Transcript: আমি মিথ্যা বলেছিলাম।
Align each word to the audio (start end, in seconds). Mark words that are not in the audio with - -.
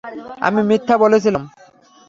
আমি 0.41 0.61
মিথ্যা 0.63 0.95
বলেছিলাম। 0.97 1.43